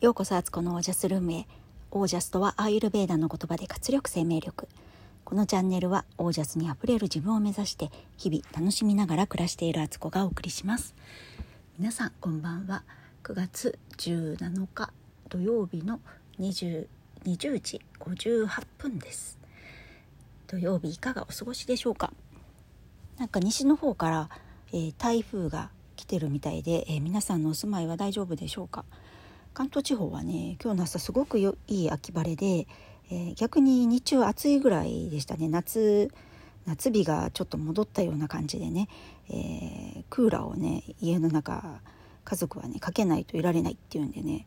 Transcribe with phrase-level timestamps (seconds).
[0.00, 1.46] ようこそアツコのオージャスルームへ。
[1.90, 4.68] オージャスとはアーユルベーダの言葉で活力生命力。
[5.24, 10.94] このチャンネルはオージャスにあふれる自分を目指して日々楽しみながら暮らしているアツコがお送りします。
[11.80, 12.84] 皆さんこんばんは。
[13.24, 14.92] 9月17日
[15.30, 15.98] 土曜日の
[16.38, 16.86] 20
[17.24, 19.36] 20時58分です。
[20.46, 22.12] 土曜日いかがお過ごしでしょうか？
[23.18, 24.30] なんか西の方から、
[24.72, 28.84] えー、台風が来てるみたいで、えー、皆さんのお住まいは大丈夫でしょうか？
[29.58, 32.68] 関東地方はね今日の朝すごくよいい秋晴れで、
[33.10, 35.48] えー、逆に日中暑いぐらいでしたね。
[35.48, 36.12] 夏
[36.64, 38.88] 夏日がちょっと戻ったような感じでね、
[39.28, 41.80] えー、クーラーをね家の中
[42.24, 44.46] 家族はねかけないといられないっていうんでね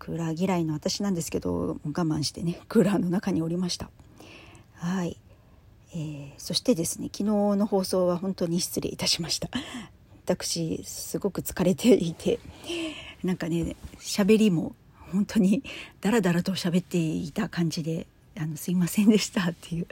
[0.00, 3.90] クーラー嫌いの私なんですけど我慢してねクーラーの中におりました。
[4.74, 5.20] はい、
[5.92, 9.48] えー、そしてですね昨日の放送は本当に失礼いたしました。
[10.24, 12.40] 私すごく疲れていて
[13.24, 14.74] なんかね喋りも
[15.12, 15.62] 本当に
[16.00, 19.86] ダラダラと喋っていた感じであのすいませんでしたっていう。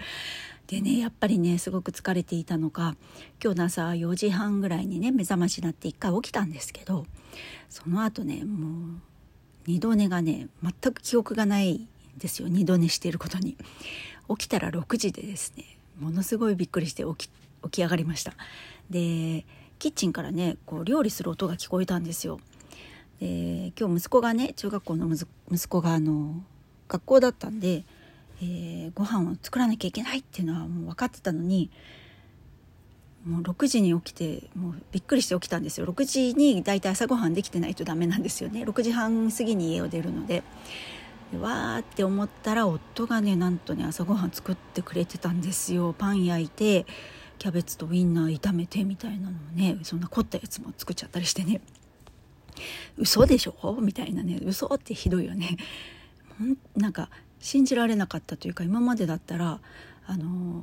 [0.67, 2.95] でねやっぱりねすごく疲れていたのか
[3.43, 7.07] 今日の朝4時半ぐらいにね目覚ましになって一回起きたんですけど
[7.69, 9.01] その後ねもう
[9.67, 11.89] 二度寝がね全く記憶がないん
[12.19, 13.57] ですよ二度寝していることに。
[14.29, 15.65] 起きたら6時でですね
[15.99, 17.31] ものすごいびっくりして起き
[17.65, 18.35] 起き上がりました。
[18.89, 19.45] で
[19.81, 22.39] キッチンからねこう料理する音が聞こえたんですよ。
[23.21, 26.43] で今日息子がね中学校の息子があの
[26.89, 27.85] 学校だったんで、
[28.43, 31.71] えー、ご飯を作らなきゃいけないっていうのはもう分かってたのに
[33.25, 35.87] もう6時に起きてもうびっくりして起きたんですよ。
[35.87, 38.65] 6時にだいたい朝ごはんできてないとダメなんですよね。
[38.65, 40.43] 6時半過ぎに家を出るので。
[41.39, 45.95] わーって思ったら夫がねなんとね朝ごはん作ってくれてたんですよ。
[45.97, 46.87] パン焼いて
[47.39, 51.61] キャベツとウインナー炒めてみたいなのをねそんな凝ったやつも作っちゃったりしてね。
[52.97, 53.79] 嘘でしょ？
[53.81, 54.39] みたいなね。
[54.45, 55.57] 嘘ってひどいよね。
[56.77, 59.61] なんか信じられなかったというか今までだったら
[60.07, 60.63] あの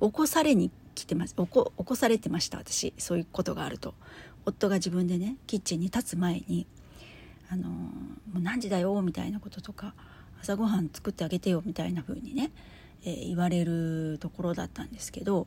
[0.00, 2.92] 起こされに来てます起こ起こされてました私。
[2.98, 3.94] そういうことがあると。
[4.46, 6.66] 夫が自分でねキッチンに立つ前に
[7.48, 7.90] 「あのも
[8.36, 9.94] う何時だよ」みたいなこととか
[10.42, 12.50] 「朝ごはん作ってあげてよ」みたいな風にね、
[13.04, 15.46] えー、言われるところだったんですけど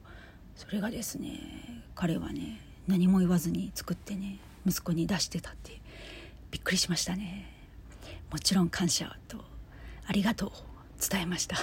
[0.56, 5.80] それがですね彼はね何も言わずに作ってね息子に出してたって
[6.52, 7.54] びっくりしましたね。
[8.32, 9.38] もちろん感謝と
[10.06, 10.52] ありがとう
[11.10, 11.58] 伝えました。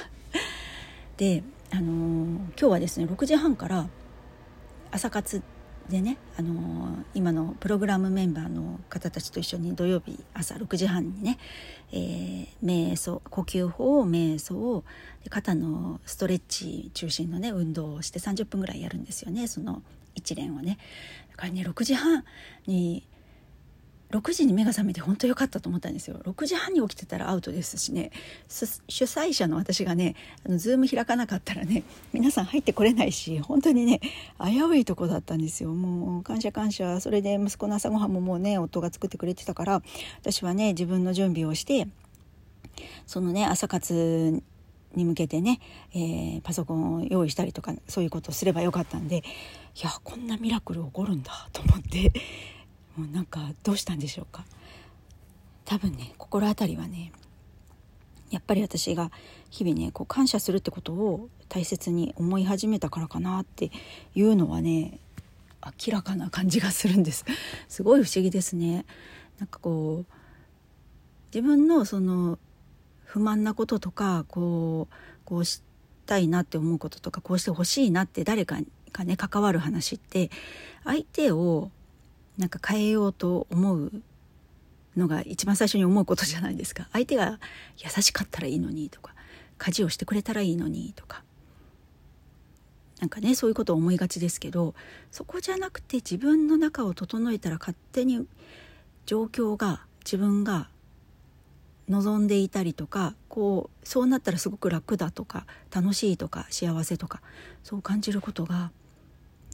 [1.17, 3.89] であのー、今日はですね6時半から
[4.91, 5.43] 朝活
[5.89, 11.39] でね、あのー、今のプログラムメンバーの方たちと一緒に土曜日朝6時半にね、
[11.93, 14.83] えー、瞑想呼吸法瞑想
[15.29, 19.83] 肩のストレッチ中心のね運動をして30分ぐらいやるんですよねその
[20.15, 20.79] 一連をね。
[21.33, 22.25] だからね6時半
[22.67, 23.07] に
[24.15, 26.21] 6時に目が覚めて本当良かったと思ったんですよ。
[26.25, 28.13] 6時半に起きてたらアウトですしね。
[28.49, 30.15] 主催者の私がね
[30.47, 31.83] あのズーム開かなかったらね
[32.13, 34.01] 皆さん入ってこれないし本当にね
[34.41, 35.71] 危ういとこだったんですよ。
[35.75, 37.01] もう感謝感謝。
[37.01, 39.83] それで息子の朝ごはんももうね夫が作ってくれてたから
[40.21, 41.89] 私はね自分の準備をして
[43.07, 44.43] そのね朝活
[44.95, 45.59] に向けてね、
[45.93, 49.23] えー、パソコンを用意したりとかそういうことをすればよかったんでい
[49.83, 52.13] やこんなミラクル起こるんだと思って。
[52.97, 54.45] もうなんかどうしたんでしょうか。
[55.65, 57.11] 多分ね心当たりはね
[58.31, 59.11] やっぱり私が
[59.51, 63.71] 日々ねこう感謝するってことを大切に思い始めたからかなって
[64.15, 64.99] いうのはね
[65.65, 67.25] 明らかな感じがするんです。
[67.69, 68.85] すごい不思議ですね。
[69.39, 70.13] なんかこう
[71.35, 72.39] 自分のその
[73.05, 74.95] 不満なこととかこう
[75.25, 75.63] こうし
[76.07, 78.59] たいなって思うこととかこうしてほしいなって誰か
[78.93, 80.31] がね関わる話って
[80.85, 81.71] 相手を
[82.39, 83.93] なんか変えようと思う
[84.97, 87.39] のが一番最初に思うことじゃないですか 相手が
[87.79, 89.15] 優しかったらいいのにとか
[89.59, 91.23] 家事をしてくれたらいいのにとか
[93.01, 94.75] なんかねそういうことを思いがちですけど
[95.11, 98.27] そこじゃなくて自分の中を整えたら勝手に
[99.07, 100.69] 状況が自分が
[101.89, 107.21] 望んでいたりとかこうそうなったらすごく楽だとか楽しいとか幸せとか
[107.63, 108.71] そう感じることが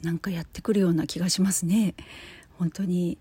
[0.03, 1.93] なんかやってくるような気がしますね。
[2.61, 3.17] 本当に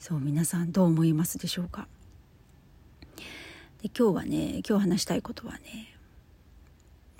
[0.00, 1.86] そう皆さんどう思いますでしょうか？
[3.80, 5.96] で今日はね今日話したいことはね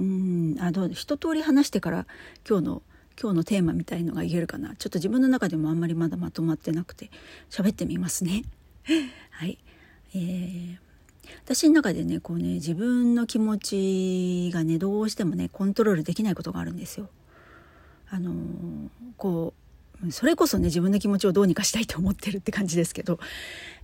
[0.01, 2.07] うんあの一通り話してから
[2.45, 2.83] 今日の
[3.23, 7.09] 今日のテーマみたいのが言えるかなちょっと自分の中でもあんまりまだまとまってなくて
[7.51, 8.43] 喋ってみますね。
[9.31, 9.59] はい
[10.13, 10.77] えー、
[11.45, 13.59] 私の中でねこうね自分の気持
[14.49, 17.09] ちがねどうしてもねコントロールできないことがあるんですよ。
[18.11, 19.66] あのー、こう
[20.11, 23.19] それこそね自分の気持ちをどうにかしたいと思ってるって感じですけど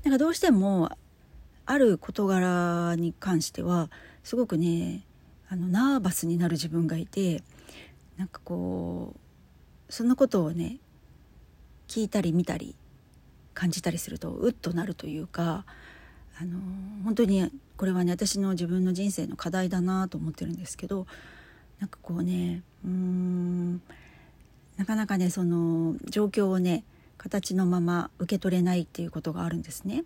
[0.05, 0.91] なんかどうしても
[1.65, 3.91] ある事柄に関しては
[4.23, 5.05] すごくね
[5.49, 7.43] あのナーバスになる自分がいて
[8.17, 10.79] なんかこうそのことをね
[11.89, 12.75] 聞いたり見たり
[13.55, 15.65] 感じたりするとうっとなるというか
[16.41, 16.59] あの
[17.05, 21.07] 本当にこれはね私の自分の人生の課題だなと思ってるんですけど
[21.79, 23.83] なんかこうねうーん
[24.83, 26.83] なかなかねその状況をね
[27.17, 30.03] 形のまま受け取れないっていうことがあるんですね。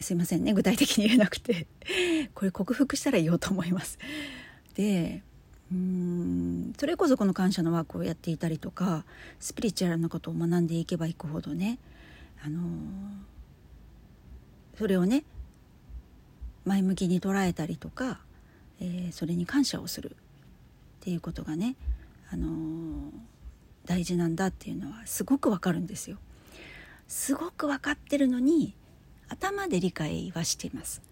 [0.00, 1.66] すいませんね具体的に言えなくて
[2.34, 3.98] これ克服したら言おうと思います。
[4.74, 5.22] で
[5.72, 9.06] うーんそれこそこの感謝のワークをやっていたりとか
[9.40, 11.78] スピリチュアルなことを学んでいけばいくほどね
[12.44, 12.60] あの
[14.76, 15.24] それをね
[16.66, 18.20] 前向きに捉えたりとか、
[18.78, 20.14] えー、それに感謝をするっ
[21.00, 21.76] ていうことがね、
[22.32, 23.12] あの
[23.84, 26.16] 大事なんだっていうのはすごくわかるんですよ。
[27.08, 28.74] すごく分かってるのに
[29.28, 31.02] 頭で理解はしています。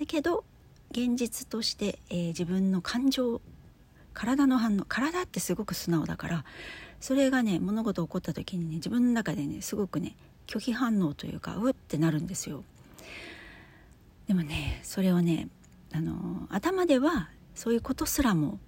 [0.00, 0.44] だけど
[0.90, 3.40] 現実として、えー、自分の感情
[4.14, 6.44] 体の反応体ってすごく素直だから
[7.00, 12.64] それがね物事起こった時にね自分の中でねすごくね拒否反応というかうってなるんですよ。
[14.28, 15.48] でもねそれをね
[15.92, 18.58] あの頭ではそういうことすらも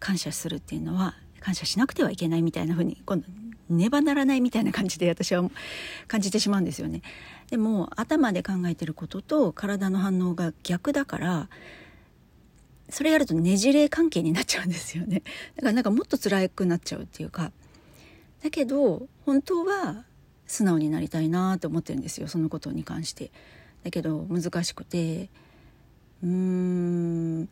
[0.00, 3.26] 感謝するっていうのは感謝しなくてはいけないみたいな風に今度
[3.70, 5.48] ねばならないみたいな感じで私は
[6.08, 7.02] 感じてしまうんですよね。
[7.50, 11.48] でも頭で考えてることと体の反応が逆だから
[12.88, 15.22] それやるとねじれ関係になっちゃうんですよね。
[15.54, 17.52] だからなんかもっと辛くなっちゃうっていうか
[18.42, 20.04] だけど本当は
[20.46, 23.30] 素直になりたいなと思ってるんですよそのことに関して。
[23.84, 25.30] だけど難しくて
[26.22, 27.48] うーん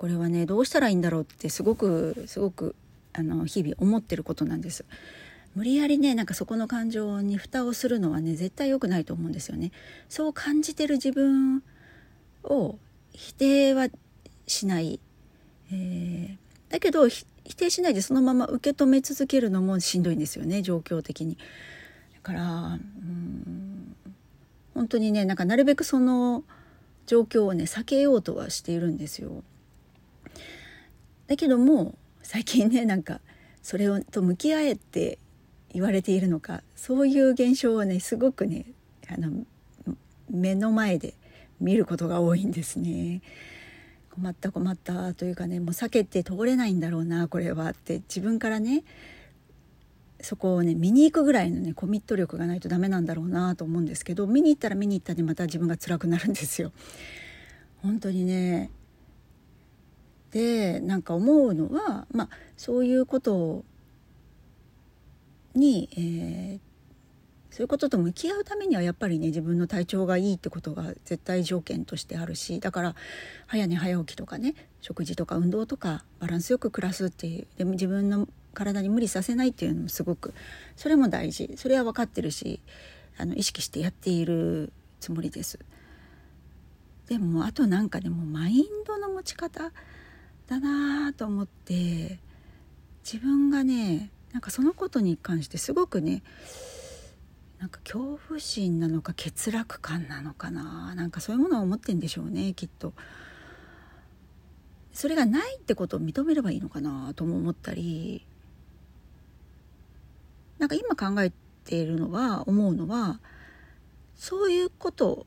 [0.00, 2.74] これはねどうしたらいいんだろうってすごくすごく
[3.12, 4.86] あの日々思ってることなんです。
[5.54, 9.72] 無理やりねなんかそこの感情に蓋をするのはね絶対良くないと思うんですよね。
[10.08, 11.62] そう感じてる自分
[12.44, 12.78] を
[13.12, 13.88] 否定は
[14.46, 15.00] しない、
[15.70, 21.36] えー、だけど否定しないでそのまま受け止め続けるのもしんどいんですよね状況的に。
[22.14, 23.94] だからうん
[24.72, 26.42] 本当にねなんかなるべくその
[27.04, 29.42] 状況をね避けようとはしているんですよ。
[31.30, 31.94] だけども
[32.24, 33.20] 最近ねなんか
[33.62, 35.20] それをと向き合えって
[35.72, 38.66] 言われているのかそういう現象をねすごくね
[39.08, 39.30] あの
[40.28, 41.14] 目の前で
[41.60, 43.22] 見ることが多いんですね。
[44.12, 48.82] 困った困ったというかねもう避けて通れないんだろうなこれはって自分からね
[50.20, 56.72] そこをね見に行くぐらいのねコミット力がないとダメなんだろうなと思うんですけど見に行ったら見に行ったでまた自分が辛くなるんですよ。
[57.82, 58.72] 本当にね
[60.32, 63.64] でなんか思うのはまあそういうこと
[65.54, 66.60] に、えー、
[67.50, 72.94] そういうことと向き合うためにはやっぱりね自分の体調がいいってことが絶対条件としてあるしだから
[73.46, 80.32] 早寝早起きとかね食事とか運動とかバランスよく暮らすっていうでも自分の体に無理させないっていうのもすごく
[80.76, 82.60] それも大事それは分かってるし
[83.18, 85.58] あの意識してやっているつもりです。
[87.08, 89.72] でもあとなんかでもマインドの持ち方
[90.50, 92.18] だなと思って
[93.04, 96.24] 自分がねなんかそのことに関してすごくね
[97.60, 102.92] なんか恐怖心なのか欠落感なのかななんかそういうものを持ってんでしょうねきっと。
[104.92, 108.26] それがないってことを認めればいいのかなとも思ったり
[110.58, 111.32] なんか今考え
[111.64, 113.20] ているのは思うのは
[114.16, 115.26] そういうこと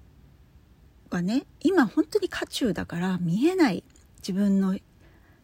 [1.10, 3.86] がね今本当に渦中だから見えない
[4.18, 4.78] 自分の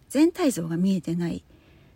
[0.10, 1.44] 全体像が見えてない。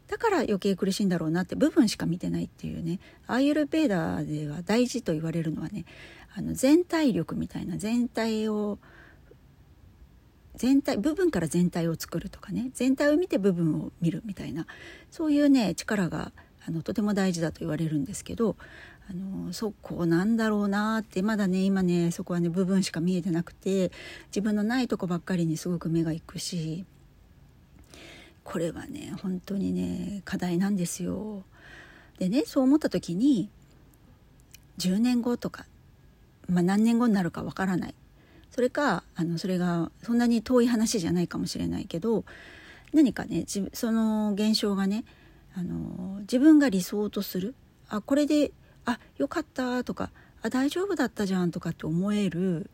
[0.08, 3.00] だから余計苦しいんだろうなって部分しか見てないっていうね。
[3.27, 5.86] アーユルベーダーでは大事と言われるのはね
[6.36, 8.79] あの全体力みたいな全体を
[10.55, 12.70] 全体部分から全体を作るとかね。
[12.74, 14.67] 全体を見て部分を見るみたいな。
[15.10, 16.32] そういうね力が
[16.65, 18.55] あのとても大事だと言われるんですけど
[19.10, 23.91] あのそこなんだろうなってまだね今ねそこはね部分しか見えてなくて
[24.27, 26.86] 自分のないとこばっかりにすごく目がいくし
[28.43, 31.43] これはね本当にね課題なんですよ。
[32.19, 33.50] でねそう思った時に
[34.77, 35.65] 10年後とか、
[36.47, 37.95] まあ、何年後になるかわからない。
[38.51, 42.23] それかあのそれがそんなに遠い話じゃないかもしれないけど
[42.93, 45.05] 何かねその現象がね
[45.55, 47.55] あの自分が理想とする。
[47.89, 48.51] あこれで
[48.85, 52.69] あよかったとかあ大丈夫だったじゃんとかって思える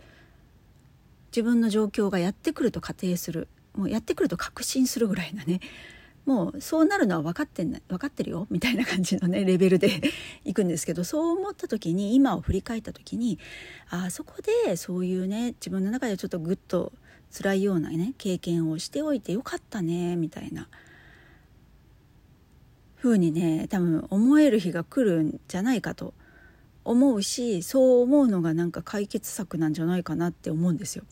[1.32, 3.48] 自分の状況がやってくると仮定する。
[3.76, 5.60] もうやってくると確信するぐらいなね。
[6.26, 8.48] もうそうなるのは分かって分かってるよ。
[8.50, 10.02] みたいな感じのねレベルで
[10.46, 13.40] いくんですけどそう思った時に今を振り返った時に
[13.90, 14.36] あそこ
[14.68, 16.94] でそういうね自分の中でちょっとグッと
[17.32, 20.68] 辛いようなね経験をしておいてよかったねみたいな。
[23.02, 26.14] 風にね多分思える日が来るんじゃないかと。
[26.86, 31.04] 思うしそう思うのがなんか解決策なんじゃないかなって思うんですよ。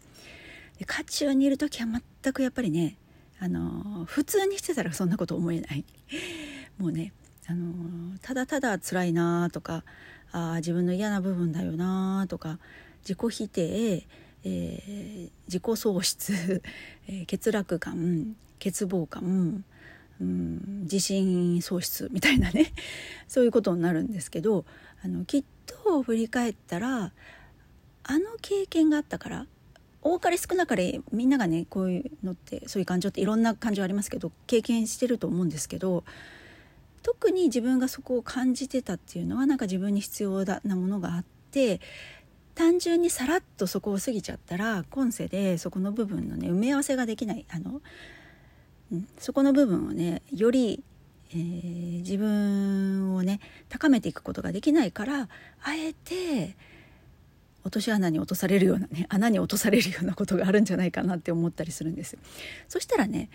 [0.77, 2.97] で渦中にいる時は全くやっぱりね
[3.39, 5.85] あの普通にしてたらそんなこと思えない。
[6.77, 7.13] もうね
[7.47, 9.83] あのただただ辛いなとか
[10.31, 12.59] あ自分の嫌な部分だよなとか
[13.01, 14.05] 自己否定、
[14.43, 16.61] えー、自己喪失、
[17.07, 19.63] えー、欠落感欠乏感、
[20.19, 22.73] うん、自信喪失みたいなね
[23.27, 24.65] そういうことになるんですけど
[25.03, 27.13] あのきっと振り返ったら
[28.03, 29.47] あの経験があったから
[30.07, 36.05] 多かれ少なかれみんながねこういうのってそういう感情っていろんな感情ありますけど経験してると思うんですけど
[37.03, 41.81] 特に自分がそこを感じてたっていうのはなんか自分に必要なものがあって
[42.55, 47.45] 単純にさらっとそこを過ぎちゃったら今世でそこの部分のね埋め合わせができない。
[47.49, 47.81] あの、
[48.91, 50.83] うん、そこの部分をねより、
[51.31, 55.29] えー、自分をね高めていくことができないから
[55.61, 56.55] あえて
[57.67, 62.17] 落とし穴に落とされるようなね 穴に落とされるようなことがあるんじゃないかなって思ったりするんです
[62.67, 63.29] そしたらね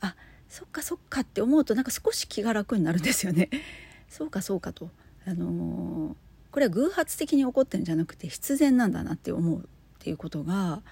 [0.00, 0.14] あ
[0.48, 3.50] そっかそっかって思うとなんか少し気が楽になるんですよね。
[4.08, 4.90] そうかそうかと。
[5.26, 6.14] あのー、
[6.52, 9.62] これは偶発的に起こってるんじゃなくて必然なんだなって思うっ
[9.98, 10.82] ていうことが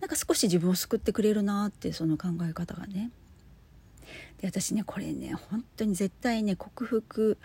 [0.00, 3.10] なんか少し自分を救ってくれるなってその考え方がね。
[4.40, 7.36] で私ねこれね本当に絶対ね克服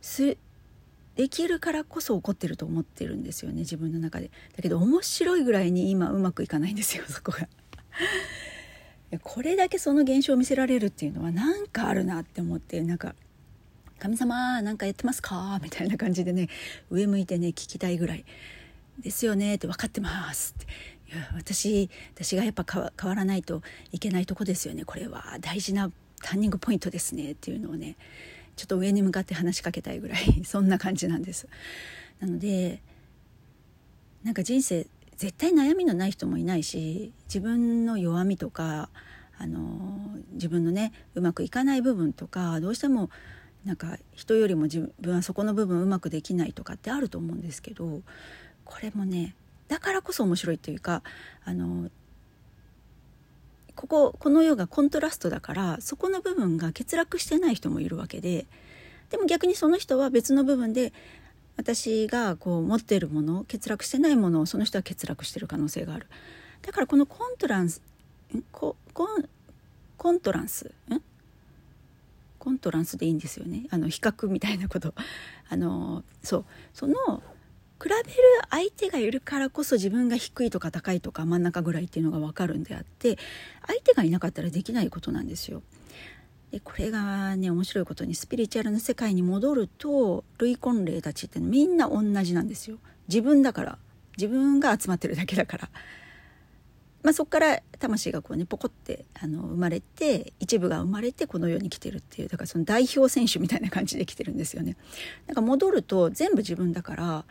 [0.00, 0.36] す
[1.20, 4.30] できるからこそ怒ってると思ってるんですよね自分の中で。
[4.56, 7.46] だけど面白いぐらいに今うまくいかないんですよ そこが。
[9.22, 13.14] これだけその現象を見せられるっていうのは何かあるなって思ってなんか
[14.00, 16.48] 「神様なんかやってますか?」みたいな感じでね
[16.88, 18.24] 上向いてね聞きたいぐらい
[18.98, 20.72] 「ですよね」って分かってますって。
[21.14, 22.64] いや私私がやっぱ
[22.98, 23.62] 変わらないと
[23.92, 25.36] いけないとこですよねこれは。
[25.42, 27.96] 大事なターニングポイントですねっていうのをね。
[28.56, 31.48] ちょっと上に向かって話しかけたいぐらい そんな感じなんです。
[32.20, 32.82] なので
[34.22, 38.90] なんか人生絶対悩みのない人もいないし自分の弱みとか
[39.38, 43.10] あの自分のねうまくいかない部分とかどうしても
[43.64, 48.02] なんか人よりも自分はそこの部分うまくできないとかってあると思うんですけど
[48.64, 49.34] これもね
[49.68, 51.02] だからこそ面白いというか
[51.44, 51.90] あの
[53.80, 58.44] こここの世がコントラストだからそこの部分が欠落してない人もいるわけで
[59.08, 60.92] でも逆にその人は別の部分で
[61.56, 66.08] 私がこう持っているもの欠落してないものをその人は欠落してる可能性がある。
[66.60, 67.80] だからこのコントランス
[68.52, 69.24] ココン
[69.96, 70.74] コントランス？
[70.90, 71.00] ん？
[72.38, 73.66] コントランスでいいんですよね。
[73.70, 74.92] あの比較みたいなこと。
[75.48, 76.44] あのそう。
[76.74, 77.22] その
[77.82, 78.04] 比べる
[78.50, 83.18] 相手がいるからこそ自分が低いとか高いとか真ん中ぐらいっていうのが分かるんであって
[83.66, 85.62] 相手がいなかったらできないことなんですよ。
[86.50, 92.76] でこれがね面白いことにスピリチュアルな世界に戻ると類婚霊たちってみんな同じなんですよ。
[93.08, 93.78] 自分だから
[94.18, 95.70] 自分が集まってるだけだから。
[97.02, 104.76] まあ、そこから魂がこうねポコってあの生まれて一部が生まれてこの世に来てるっていうだからその代表選手みたいな感じで来てるんですよね。
[105.26, 107.24] なんか戻ると全部自分だから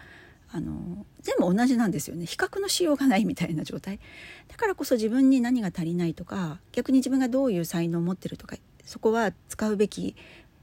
[0.51, 2.25] あの全部同じなんですよね。
[2.25, 3.99] 比較のしようがないみたいな状態。
[4.47, 10.15] だからこそ自分に何が足りないとか逆に自分がどういう才能を持ってるとかそこは使うべき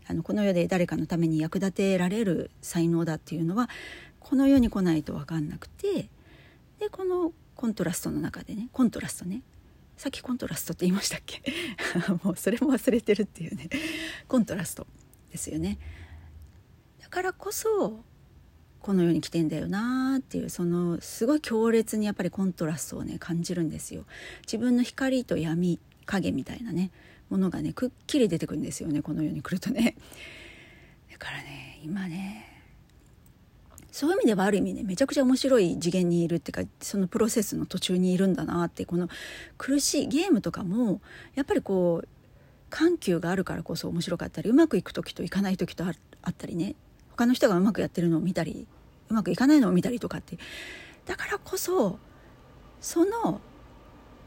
[0.08, 3.68] あのこの世で誰かのために役立てられる才能だっていうのは
[4.20, 6.08] この世に来ないと分かんなくて
[6.80, 9.42] でこのコントラストの中でねコントラストね。
[9.96, 11.42] さっきコントラストって言いましたっけ？
[12.22, 13.68] もうそれも忘れてるっていうね。
[14.28, 14.86] コントラスト
[15.30, 15.78] ですよね。
[17.00, 18.04] だからこそ
[18.80, 24.04] この世に来てんだよなっていうそのすごい強烈にやっぱりコントラストをね感じるんですよ。
[24.42, 26.90] 自分の光と闇影みたいなね
[27.28, 29.96] ものがねくっきり出てくるんですよねこの世に来るとね。
[31.10, 32.44] だからね今ね
[33.90, 39.08] そういう意味ではある意味ねめちゃくちゃ面白い次元にいるっていうかそのプロセスの途中にいるんだなってこの
[39.56, 41.00] 苦しいゲームとかも
[41.34, 42.08] やっぱりこう
[42.68, 45.90] 緩急があるからこそ面白かったりうまくいく時といかない時とあ
[46.30, 46.74] ったりね
[47.16, 48.66] 他の人がうまくやってるのを見たり
[49.08, 50.38] うまくいかないのを見たりとかって。
[51.06, 51.98] だからこそ
[52.80, 53.40] その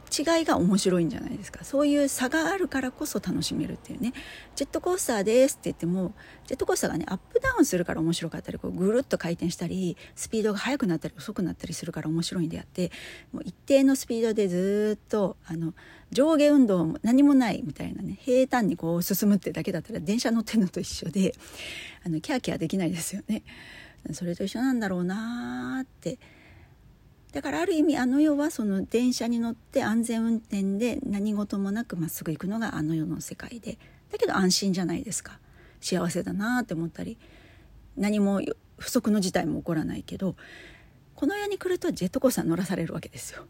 [0.09, 4.13] 違いが面白いんじゃないですかそういう差があるからこそ楽しめるっていうね
[4.55, 6.13] ジェットコースターですって言っても
[6.47, 12.91] ジェットコースターがねアップダウンするから面白かったりこうぐるっと回転したりスピードが速くなったり遅くなったりするから面白いんであって
[13.31, 15.73] もう一定のスピードでずっとあの
[16.11, 21.35] 上下運動も何もないみたいなね平坦にこう進むってだけだったら電車乗ってるのと一緒で
[22.05, 23.43] あのキャーキャーできないですよね。
[24.13, 26.17] それと一緒なんだろうなーって
[27.31, 33.77] だからある意味あの世はその電車に乗って安全運転で何事もなくまっすぐ行くのがあの世の世界で
[34.11, 35.39] だけど安心じゃないですか
[35.79, 37.17] 幸せだなって思ったり
[37.95, 38.41] 何も
[38.77, 40.35] 不測の事態も起こらないけど
[41.15, 43.43] この世に来るとジェットコースター乗らされるわけですよ。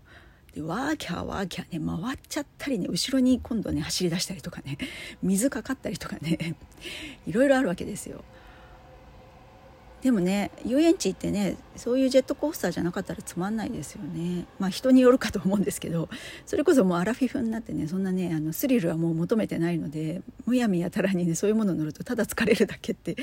[0.53, 4.79] でワーキャーワーキャーね回っちゃったりね後ろに今度ね走り出したりとかね
[5.21, 6.55] 水かかったりとかね
[7.27, 8.23] いろいろあるわけですよ。
[10.01, 14.45] でもね遊園地ってねそういうジェットコースターじゃなかったらつまんないですよね。
[14.57, 16.07] まあ人によるかと思うんですけど
[16.45, 23.17] それこそもうアラフィフになってねそんなねあのスリルはもう求めてないのでむやみやたらにねそういうもの乗るとただ疲れるだけって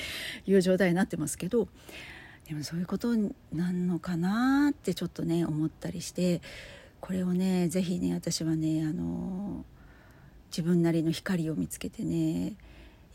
[0.47, 1.69] いう状態になってますけど
[2.47, 3.09] でもそういうこと
[3.53, 6.43] なんのかなってちょっとね思ったりして
[7.01, 9.65] これをね是非ね私はねあの
[10.51, 12.55] 自分なりの光を見つけてね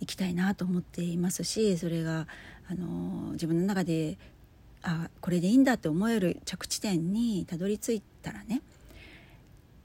[0.01, 2.27] 行きたいなと思っていますしそれが
[2.71, 4.17] あの自分の中で
[4.81, 8.61] あこれでいいんだって思える着地点にたどり着いたらね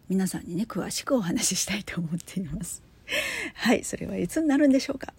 [0.08, 2.82] 皆さんにね詳しくお話ししたいと思っています。
[3.54, 5.12] はいそれはいつになるんでしょうか。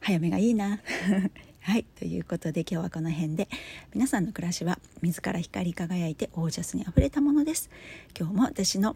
[0.00, 0.80] 早めがいいな。
[1.62, 3.48] はいということで今日はこの辺で
[3.92, 7.70] 皆さんの暮らしは自ら光り輝いてオージャスにあふれたものです。
[8.16, 8.94] 今日も私の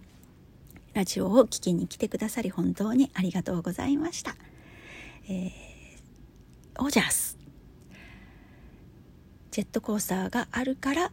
[0.94, 4.36] ラジオを聴きに来てくださり本当にありがとうございました。
[5.28, 7.27] えー、オージャス。
[9.50, 11.10] ジェットコースターがあるから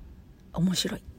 [0.53, 1.14] 面白い。